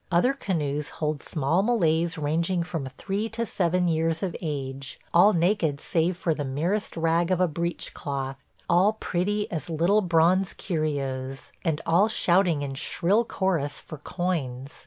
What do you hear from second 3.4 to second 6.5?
seven years of age, all naked save for the